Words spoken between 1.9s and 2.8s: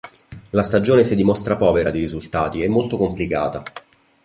di risultati e